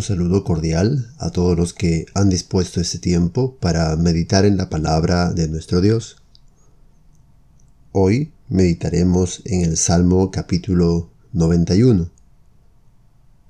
Un 0.00 0.04
saludo 0.04 0.44
cordial 0.44 1.12
a 1.18 1.28
todos 1.28 1.58
los 1.58 1.74
que 1.74 2.06
han 2.14 2.30
dispuesto 2.30 2.80
este 2.80 2.98
tiempo 2.98 3.58
para 3.60 3.94
meditar 3.96 4.46
en 4.46 4.56
la 4.56 4.70
palabra 4.70 5.30
de 5.30 5.46
nuestro 5.46 5.82
Dios. 5.82 6.22
Hoy 7.92 8.32
meditaremos 8.48 9.42
en 9.44 9.60
el 9.62 9.76
Salmo 9.76 10.30
capítulo 10.30 11.10
91, 11.34 12.10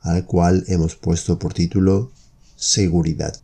al 0.00 0.26
cual 0.26 0.64
hemos 0.66 0.96
puesto 0.96 1.38
por 1.38 1.54
título 1.54 2.10
Seguridad. 2.56 3.36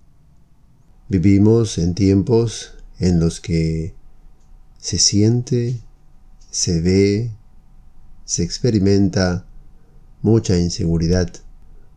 Vivimos 1.09 1.79
en 1.79 1.95
tiempos 1.95 2.73
en 2.99 3.21
los 3.21 3.41
que 3.41 3.95
se 4.79 4.99
siente, 4.99 5.79
se 6.51 6.81
ve, 6.81 7.31
se 8.25 8.43
experimenta 8.43 9.47
mucha 10.23 10.59
inseguridad 10.59 11.46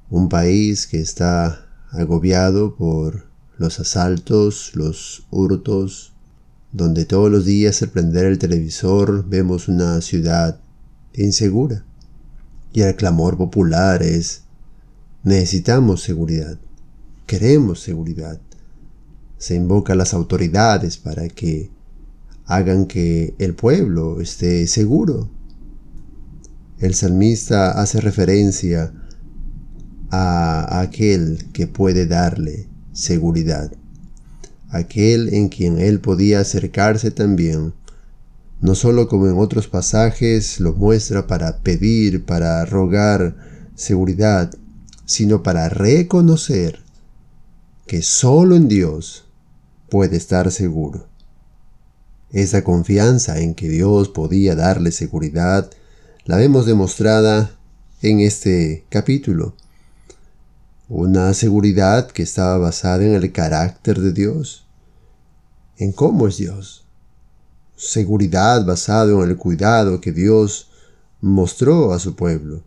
un 0.09 0.29
país 0.29 0.87
que 0.87 0.99
está 0.99 1.67
agobiado 1.91 2.75
por 2.75 3.27
los 3.57 3.79
asaltos, 3.79 4.71
los 4.73 5.27
hurtos, 5.29 6.13
donde 6.71 7.05
todos 7.05 7.31
los 7.31 7.45
días 7.45 7.81
al 7.81 7.89
prender 7.89 8.25
el 8.25 8.39
televisor 8.39 9.27
vemos 9.27 9.67
una 9.67 10.01
ciudad 10.01 10.59
insegura. 11.13 11.83
Y 12.71 12.81
el 12.81 12.95
clamor 12.95 13.37
popular 13.37 14.03
es, 14.03 14.43
necesitamos 15.23 16.01
seguridad, 16.01 16.57
queremos 17.25 17.79
seguridad. 17.79 18.39
Se 19.37 19.55
invoca 19.55 19.93
a 19.93 19.95
las 19.95 20.13
autoridades 20.13 20.97
para 20.97 21.27
que 21.27 21.71
hagan 22.45 22.85
que 22.85 23.35
el 23.39 23.55
pueblo 23.55 24.21
esté 24.21 24.67
seguro. 24.67 25.29
El 26.79 26.93
salmista 26.93 27.71
hace 27.71 27.99
referencia 28.01 28.93
a 30.11 30.81
aquel 30.81 31.47
que 31.53 31.67
puede 31.67 32.07
darle 32.07 32.67
seguridad, 32.93 33.71
aquel 34.69 35.33
en 35.33 35.49
quien 35.49 35.79
él 35.79 35.99
podía 35.99 36.41
acercarse 36.41 37.11
también, 37.11 37.73
no 38.61 38.75
solo 38.75 39.07
como 39.07 39.27
en 39.27 39.37
otros 39.37 39.67
pasajes 39.67 40.59
lo 40.59 40.73
muestra 40.73 41.27
para 41.27 41.59
pedir, 41.59 42.25
para 42.25 42.65
rogar 42.65 43.35
seguridad, 43.75 44.51
sino 45.05 45.43
para 45.43 45.69
reconocer 45.69 46.79
que 47.87 48.01
solo 48.01 48.55
en 48.55 48.67
Dios 48.67 49.25
puede 49.89 50.17
estar 50.17 50.51
seguro. 50.51 51.07
Esa 52.31 52.63
confianza 52.63 53.39
en 53.39 53.55
que 53.55 53.69
Dios 53.69 54.09
podía 54.09 54.55
darle 54.55 54.91
seguridad 54.91 55.69
la 56.25 56.37
vemos 56.37 56.67
demostrada 56.67 57.57
en 58.03 58.19
este 58.19 58.85
capítulo 58.89 59.55
una 60.89 61.35
seguridad 61.35 62.09
que 62.09 62.23
estaba 62.23 62.57
basada 62.57 63.05
en 63.05 63.13
el 63.13 63.31
carácter 63.31 63.99
de 64.01 64.11
Dios, 64.11 64.65
en 65.77 65.91
cómo 65.91 66.27
es 66.27 66.37
Dios. 66.37 66.87
Seguridad 67.75 68.65
basada 68.65 69.11
en 69.11 69.29
el 69.29 69.37
cuidado 69.37 70.01
que 70.01 70.11
Dios 70.11 70.71
mostró 71.21 71.93
a 71.93 71.99
su 71.99 72.15
pueblo. 72.15 72.63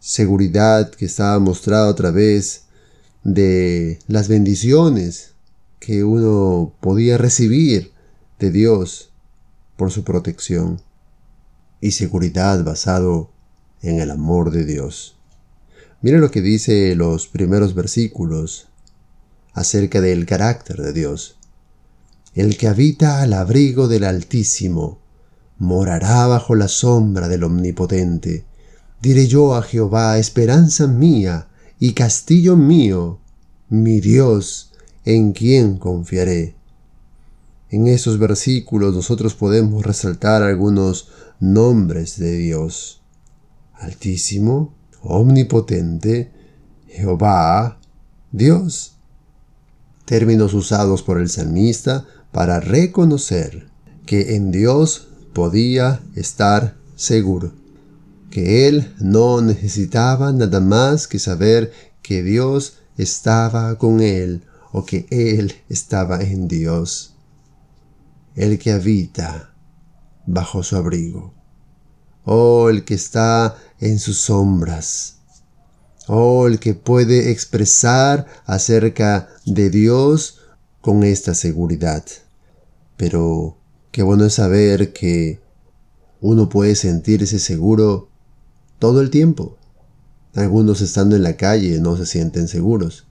Seguridad 0.00 0.90
que 0.90 1.04
estaba 1.04 1.38
mostrada 1.38 1.90
a 1.90 1.94
través 1.94 2.64
de 3.22 4.00
las 4.08 4.26
bendiciones 4.26 5.34
que 5.78 6.02
uno 6.02 6.74
podía 6.80 7.18
recibir 7.18 7.92
de 8.40 8.50
Dios 8.50 9.12
por 9.76 9.92
su 9.92 10.02
protección. 10.02 10.82
Y 11.80 11.92
seguridad 11.92 12.64
basado 12.64 13.30
en 13.80 14.00
el 14.00 14.10
amor 14.10 14.50
de 14.50 14.64
Dios. 14.64 15.16
Mira 16.02 16.18
lo 16.18 16.32
que 16.32 16.42
dice 16.42 16.96
los 16.96 17.28
primeros 17.28 17.76
versículos 17.76 18.66
acerca 19.52 20.00
del 20.00 20.26
carácter 20.26 20.82
de 20.82 20.92
Dios. 20.92 21.36
El 22.34 22.56
que 22.56 22.66
habita 22.66 23.22
al 23.22 23.32
abrigo 23.34 23.86
del 23.86 24.02
Altísimo 24.02 24.98
morará 25.58 26.26
bajo 26.26 26.56
la 26.56 26.66
sombra 26.66 27.28
del 27.28 27.44
Omnipotente. 27.44 28.44
Diré 29.00 29.28
yo 29.28 29.54
a 29.54 29.62
Jehová, 29.62 30.18
esperanza 30.18 30.88
mía 30.88 31.46
y 31.78 31.92
castillo 31.92 32.56
mío, 32.56 33.20
mi 33.68 34.00
Dios, 34.00 34.72
en 35.04 35.32
quien 35.32 35.76
confiaré. 35.76 36.56
En 37.70 37.86
esos 37.86 38.18
versículos 38.18 38.92
nosotros 38.92 39.34
podemos 39.34 39.86
resaltar 39.86 40.42
algunos 40.42 41.10
nombres 41.38 42.18
de 42.18 42.36
Dios. 42.38 43.02
Altísimo, 43.74 44.74
omnipotente, 45.02 46.30
Jehová, 46.88 47.78
Dios. 48.30 48.96
Términos 50.04 50.54
usados 50.54 51.02
por 51.02 51.20
el 51.20 51.28
salmista 51.28 52.06
para 52.32 52.60
reconocer 52.60 53.68
que 54.06 54.36
en 54.36 54.50
Dios 54.50 55.08
podía 55.32 56.00
estar 56.14 56.76
seguro, 56.96 57.52
que 58.30 58.68
él 58.68 58.94
no 58.98 59.40
necesitaba 59.40 60.32
nada 60.32 60.60
más 60.60 61.06
que 61.06 61.18
saber 61.18 61.72
que 62.02 62.22
Dios 62.22 62.78
estaba 62.96 63.76
con 63.78 64.00
él 64.00 64.42
o 64.72 64.84
que 64.84 65.06
él 65.10 65.54
estaba 65.68 66.20
en 66.22 66.48
Dios, 66.48 67.14
el 68.34 68.58
que 68.58 68.72
habita 68.72 69.54
bajo 70.26 70.62
su 70.62 70.76
abrigo. 70.76 71.34
Oh, 72.24 72.68
el 72.68 72.84
que 72.84 72.94
está 72.94 73.56
en 73.82 73.98
sus 73.98 74.18
sombras. 74.18 75.16
Oh, 76.06 76.46
el 76.46 76.60
que 76.60 76.74
puede 76.74 77.30
expresar 77.32 78.26
acerca 78.46 79.28
de 79.44 79.70
Dios 79.70 80.38
con 80.80 81.02
esta 81.02 81.34
seguridad. 81.34 82.04
Pero 82.96 83.56
qué 83.90 84.04
bueno 84.04 84.24
es 84.24 84.34
saber 84.34 84.92
que 84.92 85.40
uno 86.20 86.48
puede 86.48 86.76
sentirse 86.76 87.40
seguro 87.40 88.08
todo 88.78 89.00
el 89.00 89.10
tiempo. 89.10 89.58
Algunos 90.34 90.80
estando 90.80 91.16
en 91.16 91.24
la 91.24 91.36
calle 91.36 91.80
no 91.80 91.96
se 91.96 92.06
sienten 92.06 92.46
seguros. 92.46 93.06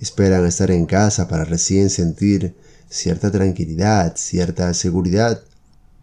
Esperan 0.00 0.46
estar 0.46 0.70
en 0.70 0.86
casa 0.86 1.28
para 1.28 1.44
recién 1.44 1.90
sentir 1.90 2.56
cierta 2.88 3.30
tranquilidad, 3.30 4.14
cierta 4.16 4.72
seguridad 4.72 5.42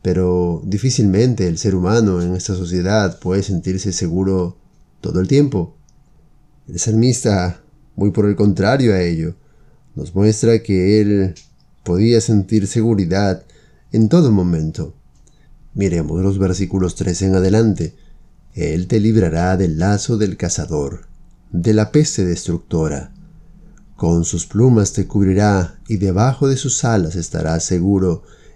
pero 0.03 0.61
difícilmente 0.65 1.47
el 1.47 1.57
ser 1.57 1.75
humano 1.75 2.21
en 2.21 2.35
esta 2.35 2.53
sociedad 2.55 3.17
puede 3.19 3.41
sentirse 3.41 3.93
seguro 3.93 4.57
todo 4.99 5.21
el 5.21 5.29
tiempo. 5.29 5.77
El 6.67 6.77
salmista, 6.77 7.63
muy 7.95 8.11
por 8.11 8.25
el 8.27 8.35
contrario 8.35 8.93
a 8.93 9.01
ello, 9.01 9.35
nos 9.95 10.13
muestra 10.13 10.61
que 10.61 10.99
él 10.99 11.35
podía 11.83 12.19
sentir 12.19 12.67
seguridad 12.67 13.45
en 13.93 14.09
todo 14.09 14.29
momento. 14.31 14.93
Miremos 15.73 16.21
los 16.21 16.37
versículos 16.37 16.95
3 16.95 17.21
en 17.21 17.35
adelante. 17.35 17.95
Él 18.53 18.87
te 18.87 18.99
librará 18.99 19.55
del 19.55 19.79
lazo 19.79 20.17
del 20.17 20.35
cazador, 20.35 21.07
de 21.53 21.73
la 21.73 21.93
peste 21.93 22.25
destructora. 22.25 23.13
Con 23.95 24.25
sus 24.25 24.47
plumas 24.47 24.91
te 24.91 25.07
cubrirá 25.07 25.79
y 25.87 25.95
debajo 25.95 26.49
de 26.49 26.57
sus 26.57 26.83
alas 26.83 27.15
estarás 27.15 27.63
seguro 27.63 28.23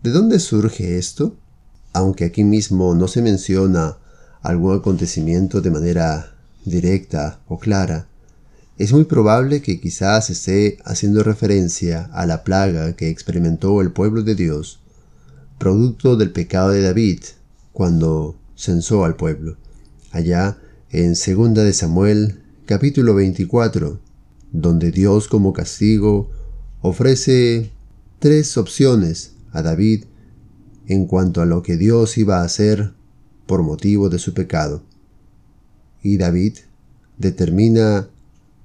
¿De 0.00 0.10
dónde 0.12 0.38
surge 0.38 0.96
esto? 0.96 1.36
Aunque 1.92 2.24
aquí 2.24 2.44
mismo 2.44 2.94
no 2.94 3.08
se 3.08 3.20
menciona 3.20 3.98
algún 4.42 4.76
acontecimiento 4.76 5.60
de 5.60 5.72
manera 5.72 6.36
directa 6.64 7.40
o 7.48 7.58
clara, 7.58 8.06
es 8.76 8.92
muy 8.92 9.06
probable 9.06 9.60
que 9.60 9.80
quizás 9.80 10.30
esté 10.30 10.78
haciendo 10.84 11.24
referencia 11.24 12.08
a 12.12 12.26
la 12.26 12.44
plaga 12.44 12.94
que 12.94 13.08
experimentó 13.08 13.80
el 13.80 13.90
pueblo 13.90 14.22
de 14.22 14.36
Dios, 14.36 14.78
producto 15.58 16.16
del 16.16 16.30
pecado 16.30 16.70
de 16.70 16.82
David, 16.82 17.24
cuando 17.72 18.36
censó 18.54 19.04
al 19.04 19.16
pueblo, 19.16 19.56
allá 20.12 20.58
en 20.90 21.14
2 21.14 21.54
de 21.54 21.72
Samuel 21.72 22.40
capítulo 22.66 23.16
24, 23.16 23.98
donde 24.52 24.92
Dios 24.92 25.26
como 25.26 25.52
castigo 25.52 26.30
ofrece 26.82 27.72
tres 28.20 28.56
opciones 28.56 29.32
a 29.52 29.62
David 29.62 30.04
en 30.86 31.06
cuanto 31.06 31.40
a 31.42 31.46
lo 31.46 31.62
que 31.62 31.76
Dios 31.76 32.18
iba 32.18 32.40
a 32.40 32.44
hacer 32.44 32.94
por 33.46 33.62
motivo 33.62 34.08
de 34.08 34.18
su 34.18 34.34
pecado. 34.34 34.82
Y 36.02 36.16
David 36.16 36.58
determina 37.16 38.08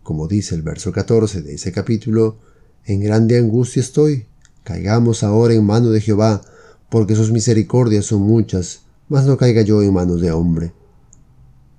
como 0.04 0.28
dice 0.28 0.54
el 0.54 0.62
verso 0.62 0.92
14 0.92 1.42
de 1.42 1.56
ese 1.56 1.72
capítulo, 1.72 2.38
en 2.86 3.00
grande 3.00 3.38
angustia 3.38 3.82
estoy, 3.82 4.26
caigamos 4.64 5.24
ahora 5.24 5.54
en 5.54 5.66
mano 5.66 5.90
de 5.90 6.02
Jehová, 6.02 6.42
porque 6.90 7.16
sus 7.16 7.32
misericordias 7.32 8.06
son 8.06 8.22
muchas, 8.22 8.82
mas 9.08 9.26
no 9.26 9.38
caiga 9.38 9.62
yo 9.62 9.82
en 9.82 9.94
manos 9.94 10.22
de 10.22 10.32
hombre. 10.32 10.74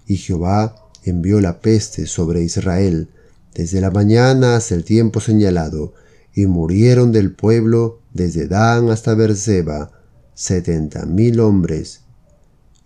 Y 0.07 0.17
Jehová 0.17 0.75
envió 1.05 1.41
la 1.41 1.61
peste 1.61 2.07
sobre 2.07 2.43
Israel, 2.43 3.09
desde 3.55 3.83
la 3.83 3.91
mañana 3.91 4.57
hasta 4.57 4.75
el 4.75 4.85
tiempo 4.85 5.21
señalado, 5.21 5.93
y 6.35 6.47
murieron 6.47 7.13
del 7.13 7.33
pueblo 7.33 8.01
desde 8.15 8.49
Dan 8.49 8.89
hasta 8.91 9.15
Berseba 9.15 9.91
setenta 10.33 11.05
mil 11.05 11.41
hombres. 11.41 12.01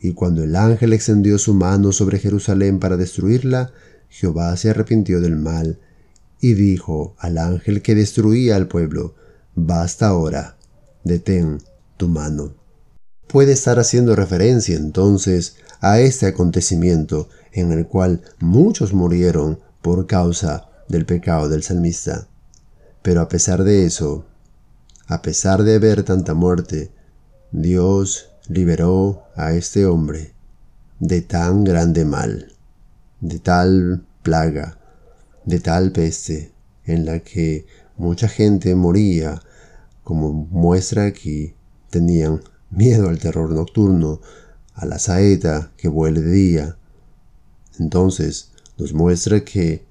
Y 0.01 0.13
cuando 0.15 0.43
el 0.43 0.57
ángel 0.57 0.93
extendió 0.93 1.39
su 1.39 1.55
mano 1.55 1.93
sobre 1.93 2.19
Jerusalén 2.19 2.81
para 2.81 2.97
destruirla, 2.97 3.73
Jehová 4.09 4.57
se 4.57 4.71
arrepintió 4.71 5.21
del 5.21 5.37
mal, 5.37 5.79
y 6.41 6.55
dijo 6.55 7.15
al 7.19 7.39
ángel 7.39 7.83
que 7.83 7.95
destruía 7.95 8.57
al 8.57 8.69
pueblo, 8.69 9.15
Basta 9.55 10.07
ahora, 10.09 10.57
detén 11.05 11.59
tu 11.97 12.09
mano. 12.09 12.55
Puede 13.27 13.53
estar 13.53 13.79
haciendo 13.79 14.15
referencia 14.15 14.77
entonces 14.77 15.57
a 15.81 16.01
este 16.01 16.27
acontecimiento 16.27 17.29
en 17.53 17.73
el 17.73 17.87
cual 17.87 18.23
muchos 18.39 18.95
murieron 18.95 19.59
por 19.83 20.07
causa 20.07 20.69
del 20.89 21.07
pecado 21.07 21.49
del 21.49 21.63
salmista. 21.63 22.29
Pero 23.03 23.21
a 23.21 23.29
pesar 23.29 23.65
de 23.65 23.85
eso, 23.85 24.25
a 25.09 25.23
pesar 25.23 25.65
de 25.65 25.79
ver 25.79 26.03
tanta 26.03 26.35
muerte, 26.35 26.93
Dios 27.51 28.29
liberó 28.47 29.25
a 29.37 29.55
este 29.55 29.87
hombre 29.87 30.35
de 31.01 31.23
tan 31.23 31.65
grande 31.65 32.05
mal, 32.05 32.53
de 33.21 33.39
tal 33.39 34.05
plaga, 34.23 34.79
de 35.47 35.61
tal 35.61 35.93
peste, 35.93 36.53
en 36.85 37.07
la 37.07 37.21
que 37.21 37.67
mucha 37.97 38.29
gente 38.29 38.75
moría, 38.75 39.41
como 40.05 40.31
muestra 40.33 41.13
que 41.15 41.55
tenían 41.89 42.43
miedo 42.71 43.09
al 43.09 43.19
terror 43.19 43.51
nocturno, 43.51 44.21
a 44.75 44.85
la 44.85 44.99
saeta 44.99 45.73
que 45.79 45.89
vuele 45.89 46.21
de 46.21 46.33
día. 46.33 46.77
Entonces 47.79 48.51
nos 48.77 48.93
muestra 48.93 49.43
que 49.43 49.87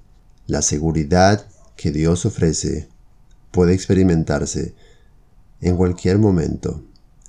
la 0.46 0.62
seguridad 0.62 1.44
que 1.76 1.90
Dios 1.90 2.24
ofrece 2.24 2.88
puede 3.50 3.74
experimentarse 3.74 4.74
en 5.60 5.76
cualquier 5.76 6.18
momento, 6.18 6.82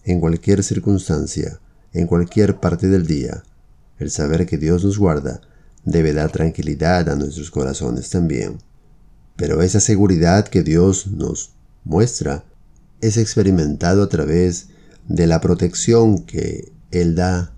en 0.04 0.20
cualquier 0.20 0.64
circunstancia, 0.64 1.60
en 1.94 2.08
cualquier 2.08 2.60
parte 2.60 2.88
del 2.88 3.08
día. 3.08 3.44
El 3.98 4.12
saber 4.12 4.46
que 4.46 4.58
Dios 4.58 4.84
nos 4.84 4.98
guarda 4.98 5.42
debe 5.84 6.14
dar 6.14 6.32
tranquilidad 6.32 7.10
a 7.10 7.16
nuestros 7.16 7.52
corazones 7.52 8.10
también. 8.10 8.60
Pero 9.36 9.62
esa 9.62 9.80
seguridad 9.80 10.48
que 10.48 10.64
Dios 10.64 11.08
nos 11.08 11.54
muestra 11.84 12.44
es 13.02 13.18
experimentado 13.18 14.04
a 14.04 14.10
través 14.10 14.68
de 15.08 15.28
la 15.28 15.42
protección 15.42 16.24
que 16.24 16.72
Él 16.92 17.16
da. 17.16 17.54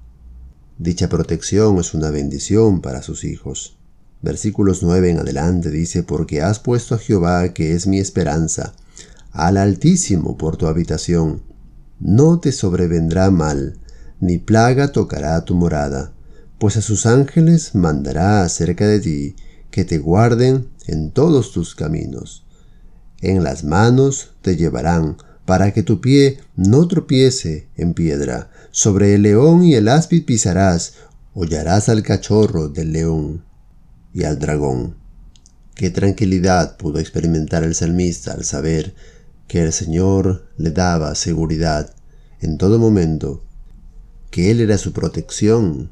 Dicha 0.78 1.10
protección 1.10 1.78
es 1.80 1.94
una 1.94 2.12
bendición 2.12 2.82
para 2.82 3.02
sus 3.02 3.24
hijos. 3.24 3.78
Versículos 4.22 4.84
9 4.84 5.10
en 5.10 5.20
adelante 5.20 5.72
dice, 5.72 6.04
porque 6.04 6.42
has 6.42 6.60
puesto 6.60 6.96
a 6.96 7.00
Jehová, 7.00 7.54
que 7.54 7.74
es 7.74 7.88
mi 7.88 8.00
esperanza, 8.00 8.74
al 9.32 9.58
Altísimo 9.58 10.38
por 10.38 10.58
tu 10.58 10.68
habitación. 10.68 11.44
No 12.00 12.40
te 12.40 12.52
sobrevendrá 12.52 13.32
mal, 13.32 13.78
ni 14.20 14.38
plaga 14.38 14.92
tocará 14.92 15.44
tu 15.46 15.56
morada, 15.56 16.14
pues 16.60 16.78
a 16.78 16.82
sus 16.82 17.06
ángeles 17.06 17.76
mandará 17.76 18.44
acerca 18.44 18.88
de 18.88 19.00
ti, 19.00 19.36
que 19.70 19.86
te 19.86 19.98
guarden 19.98 20.68
en 20.88 21.12
todos 21.12 21.52
tus 21.52 21.76
caminos. 21.76 22.46
En 23.22 23.44
las 23.44 23.64
manos 23.64 24.32
te 24.42 24.56
llevarán, 24.56 25.18
para 25.46 25.74
que 25.74 25.84
tu 25.84 26.02
pie 26.02 26.40
no 26.56 26.88
tropiece 26.88 27.68
en 27.76 27.94
piedra. 27.94 28.50
Sobre 28.72 29.16
el 29.16 29.24
león 29.24 29.64
y 29.64 29.76
el 29.76 29.88
áspid 29.88 30.26
pisarás, 30.26 30.94
hollarás 31.34 31.90
al 31.90 32.04
cachorro 32.04 32.70
del 32.70 32.94
león 32.94 33.44
y 34.14 34.24
al 34.24 34.40
dragón. 34.40 34.96
Qué 35.76 35.90
tranquilidad 35.90 36.78
pudo 36.78 37.00
experimentar 37.00 37.64
el 37.64 37.76
salmista 37.76 38.34
al 38.34 38.44
saber 38.44 38.94
que 39.52 39.62
el 39.62 39.74
Señor 39.74 40.48
le 40.56 40.72
daba 40.72 41.14
seguridad 41.14 41.94
en 42.40 42.58
todo 42.58 42.80
momento, 42.80 43.44
que 44.30 44.50
Él 44.50 44.62
era 44.62 44.78
su 44.78 44.94
protección, 44.94 45.92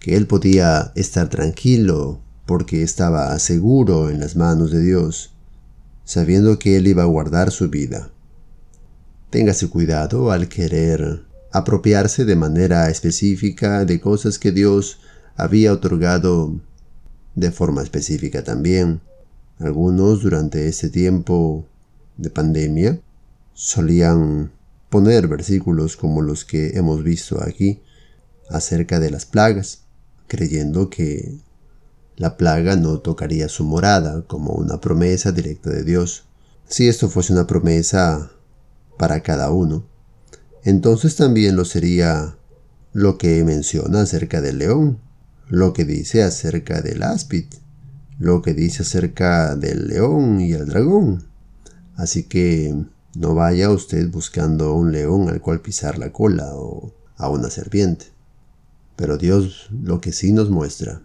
que 0.00 0.16
Él 0.16 0.26
podía 0.26 0.90
estar 0.96 1.28
tranquilo 1.28 2.18
porque 2.44 2.82
estaba 2.82 3.38
seguro 3.38 4.10
en 4.10 4.18
las 4.18 4.34
manos 4.34 4.72
de 4.72 4.82
Dios, 4.82 5.32
sabiendo 6.04 6.58
que 6.58 6.76
Él 6.76 6.88
iba 6.88 7.04
a 7.04 7.06
guardar 7.06 7.52
su 7.52 7.70
vida. 7.70 8.10
Téngase 9.30 9.68
cuidado 9.68 10.32
al 10.32 10.48
querer 10.48 11.22
apropiarse 11.52 12.24
de 12.24 12.34
manera 12.34 12.90
específica 12.90 13.84
de 13.84 14.00
cosas 14.00 14.40
que 14.40 14.50
Dios 14.50 14.98
había 15.36 15.72
otorgado 15.72 16.60
de 17.36 17.52
forma 17.52 17.80
específica 17.80 18.42
también. 18.42 19.00
Algunos 19.60 20.20
durante 20.20 20.66
ese 20.66 20.90
tiempo 20.90 21.64
de 22.18 22.30
pandemia 22.30 23.00
solían 23.54 24.52
poner 24.90 25.28
versículos 25.28 25.96
como 25.96 26.20
los 26.20 26.44
que 26.44 26.76
hemos 26.76 27.02
visto 27.02 27.42
aquí 27.42 27.82
acerca 28.50 29.00
de 29.00 29.10
las 29.10 29.26
plagas, 29.26 29.84
creyendo 30.26 30.90
que 30.90 31.38
la 32.16 32.36
plaga 32.36 32.76
no 32.76 32.98
tocaría 32.98 33.48
su 33.48 33.64
morada 33.64 34.22
como 34.26 34.52
una 34.52 34.80
promesa 34.80 35.32
directa 35.32 35.70
de 35.70 35.84
Dios. 35.84 36.24
Si 36.66 36.88
esto 36.88 37.08
fuese 37.08 37.32
una 37.32 37.46
promesa 37.46 38.32
para 38.98 39.22
cada 39.22 39.50
uno, 39.50 39.86
entonces 40.64 41.16
también 41.16 41.56
lo 41.56 41.64
sería 41.64 42.36
lo 42.92 43.18
que 43.18 43.44
menciona 43.44 44.02
acerca 44.02 44.40
del 44.40 44.58
león, 44.58 44.98
lo 45.48 45.72
que 45.72 45.84
dice 45.84 46.22
acerca 46.22 46.82
del 46.82 47.02
áspid, 47.02 47.46
lo 48.18 48.42
que 48.42 48.54
dice 48.54 48.82
acerca 48.82 49.54
del 49.54 49.86
león 49.86 50.40
y 50.40 50.52
el 50.52 50.66
dragón. 50.66 51.27
Así 51.98 52.22
que 52.22 52.76
no 53.16 53.34
vaya 53.34 53.70
usted 53.70 54.08
buscando 54.08 54.72
un 54.74 54.92
león 54.92 55.28
al 55.28 55.40
cual 55.40 55.60
pisar 55.60 55.98
la 55.98 56.12
cola 56.12 56.54
o 56.54 56.94
a 57.16 57.28
una 57.28 57.50
serpiente. 57.50 58.06
Pero 58.94 59.18
Dios 59.18 59.66
lo 59.72 60.00
que 60.00 60.12
sí 60.12 60.32
nos 60.32 60.48
muestra 60.48 61.02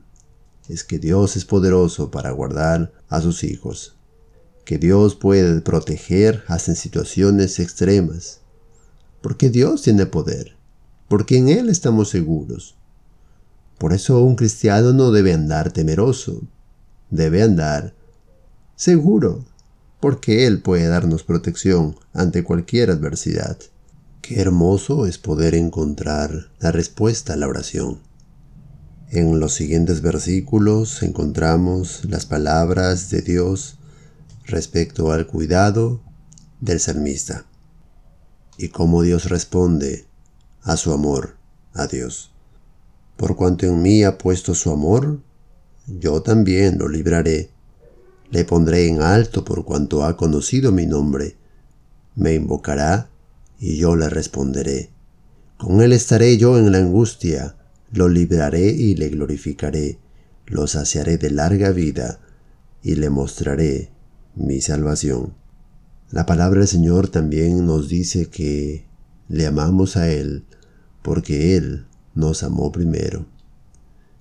es 0.70 0.84
que 0.84 1.00
Dios 1.00 1.36
es 1.36 1.46
poderoso 1.46 2.12
para 2.12 2.30
guardar 2.30 2.94
a 3.10 3.22
sus 3.22 3.44
hijos, 3.44 3.98
que 4.66 4.78
Dios 4.78 5.16
puede 5.16 5.62
proteger 5.62 6.44
hasta 6.48 6.72
en 6.72 6.78
situaciones 6.78 7.60
extremas, 7.60 8.42
porque 9.24 9.50
Dios 9.50 9.82
tiene 9.82 10.06
poder, 10.06 10.56
porque 11.08 11.38
en 11.38 11.50
Él 11.50 11.70
estamos 11.70 12.10
seguros. 12.10 12.76
Por 13.80 13.94
eso 13.94 14.24
un 14.24 14.36
cristiano 14.36 14.94
no 14.94 15.10
debe 15.10 15.34
andar 15.34 15.72
temeroso, 15.72 16.44
debe 17.10 17.42
andar 17.42 17.96
seguro 18.76 19.44
porque 20.04 20.46
Él 20.46 20.60
puede 20.60 20.90
darnos 20.90 21.24
protección 21.24 21.96
ante 22.12 22.44
cualquier 22.44 22.92
adversidad. 22.92 23.58
Qué 24.22 24.42
hermoso 24.42 25.06
es 25.06 25.18
poder 25.18 25.56
encontrar 25.56 26.50
la 26.60 26.74
respuesta 26.74 27.32
a 27.32 27.36
la 27.38 27.48
oración. 27.48 28.00
En 29.12 29.40
los 29.40 29.54
siguientes 29.54 30.02
versículos 30.02 31.04
encontramos 31.04 32.04
las 32.04 32.26
palabras 32.26 33.12
de 33.12 33.22
Dios 33.22 33.78
respecto 34.44 35.14
al 35.14 35.26
cuidado 35.26 36.02
del 36.60 36.82
salmista 36.82 37.46
y 38.58 38.68
cómo 38.68 39.04
Dios 39.04 39.30
responde 39.30 40.06
a 40.64 40.76
su 40.76 40.92
amor 40.92 41.38
a 41.74 41.88
Dios. 41.88 42.34
Por 43.16 43.38
cuanto 43.38 43.68
en 43.68 43.82
mí 43.82 44.04
ha 44.04 44.18
puesto 44.18 44.54
su 44.54 44.70
amor, 44.70 45.22
yo 45.88 46.22
también 46.22 46.78
lo 46.78 46.90
libraré 46.90 47.53
le 48.34 48.46
pondré 48.46 48.88
en 48.88 49.00
alto 49.04 49.46
por 49.46 49.64
cuanto 49.64 50.04
ha 50.04 50.18
conocido 50.18 50.72
mi 50.72 50.88
nombre. 50.88 51.38
Me 52.16 52.34
invocará 52.34 53.12
y 53.60 53.78
yo 53.78 53.96
le 53.96 54.10
responderé. 54.10 54.90
Con 55.60 55.82
él 55.82 55.94
estaré 55.94 56.36
yo 56.38 56.58
en 56.58 56.72
la 56.72 56.80
angustia, 56.80 57.56
lo 57.92 58.10
libraré 58.10 58.72
y 58.72 58.96
le 58.96 59.10
glorificaré, 59.10 60.00
lo 60.48 60.66
saciaré 60.66 61.20
de 61.20 61.30
larga 61.30 61.70
vida 61.70 62.22
y 62.82 62.96
le 62.96 63.12
mostraré 63.12 63.92
mi 64.34 64.62
salvación. 64.62 65.36
La 66.10 66.26
palabra 66.26 66.62
del 66.62 66.68
Señor 66.68 67.10
también 67.10 67.68
nos 67.68 67.88
dice 67.88 68.32
que 68.32 68.88
le 69.30 69.46
amamos 69.46 69.96
a 69.96 70.10
Él 70.10 70.44
porque 71.04 71.56
Él 71.56 71.86
nos 72.16 72.42
amó 72.42 72.72
primero. 72.72 73.28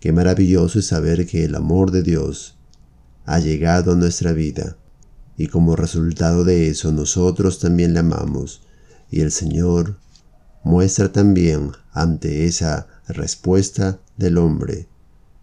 Qué 0.01 0.13
maravilloso 0.13 0.81
es 0.81 0.85
saber 0.85 1.27
que 1.27 1.45
el 1.45 1.55
amor 1.55 1.93
de 1.93 2.03
Dios 2.03 2.59
ha 3.25 3.39
llegado 3.39 3.93
a 3.93 3.97
nuestra 3.97 4.33
vida. 4.33 4.77
Y 5.37 5.47
como 5.47 5.77
resultado 5.77 6.45
de 6.45 6.69
eso 6.69 6.93
nosotros 6.93 7.59
también 7.59 7.95
le 7.95 8.01
amamos. 8.01 8.63
Y 9.11 9.21
el 9.21 9.33
Señor 9.33 9.99
muestra 10.65 11.13
también 11.13 11.73
ante 11.93 12.47
esa 12.47 12.87
respuesta 13.09 13.99
del 14.17 14.39
hombre 14.39 14.89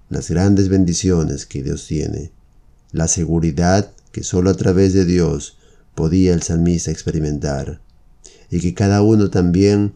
las 0.09 0.29
grandes 0.29 0.69
bendiciones 0.69 1.45
que 1.45 1.62
Dios 1.62 1.86
tiene. 1.88 2.31
La 2.91 3.07
seguridad 3.07 3.91
que 4.12 4.24
solo 4.24 4.50
a 4.50 4.55
través 4.55 4.93
de 4.93 5.05
Dios 5.05 5.57
podía 5.93 6.33
el 6.33 6.41
salmista 6.41 6.89
experimentar. 6.89 7.79
Y 8.50 8.59
que 8.59 8.74
cada 8.74 9.03
uno 9.03 9.29
también 9.29 9.93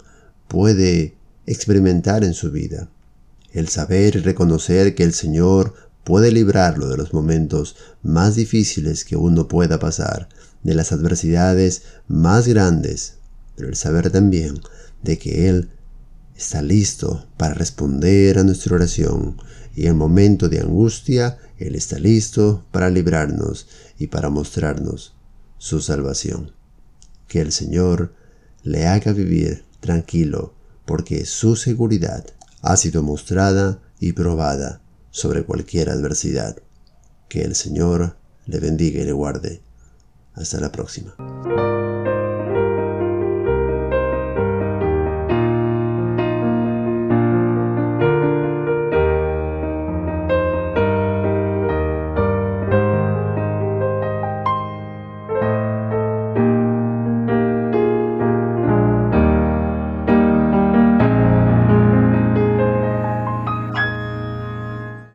puede 0.47 1.15
experimentar 1.47 2.23
en 2.23 2.35
su 2.35 2.51
vida. 2.51 2.89
El 3.51 3.67
saber 3.69 4.15
y 4.15 4.19
reconocer 4.19 4.93
que 4.93 5.03
el 5.03 5.13
Señor 5.13 5.73
puede 6.03 6.31
librarlo 6.31 6.87
de 6.87 6.97
los 6.97 7.13
momentos 7.13 7.75
más 8.01 8.35
difíciles 8.35 9.05
que 9.05 9.15
uno 9.15 9.47
pueda 9.47 9.79
pasar, 9.79 10.29
de 10.63 10.75
las 10.75 10.91
adversidades 10.91 11.83
más 12.07 12.47
grandes, 12.47 13.15
pero 13.55 13.69
el 13.69 13.75
saber 13.75 14.09
también 14.09 14.59
de 15.01 15.17
que 15.17 15.49
Él 15.49 15.69
está 16.35 16.61
listo 16.61 17.27
para 17.37 17.53
responder 17.53 18.39
a 18.39 18.43
nuestra 18.43 18.75
oración 18.75 19.37
y 19.75 19.87
en 19.87 19.97
momento 19.97 20.49
de 20.49 20.59
angustia 20.59 21.37
Él 21.57 21.75
está 21.75 21.99
listo 21.99 22.65
para 22.71 22.89
librarnos 22.89 23.67
y 23.97 24.07
para 24.07 24.29
mostrarnos 24.29 25.15
su 25.57 25.81
salvación. 25.81 26.51
Que 27.27 27.41
el 27.41 27.51
Señor 27.51 28.13
le 28.63 28.87
haga 28.87 29.11
vivir 29.13 29.65
tranquilo 29.79 30.53
porque 30.85 31.25
su 31.25 31.55
seguridad 31.55 32.25
ha 32.61 32.77
sido 32.77 33.03
mostrada 33.03 33.81
y 33.99 34.13
probada 34.13 34.82
sobre 35.13 35.43
cualquier 35.43 35.89
adversidad. 35.89 36.57
Que 37.29 37.43
el 37.43 37.55
Señor 37.55 38.17
le 38.47 38.59
bendiga 38.59 38.99
y 38.99 39.05
le 39.05 39.13
guarde. 39.13 39.61
Hasta 40.33 40.59
la 40.59 40.71
próxima. 40.71 41.15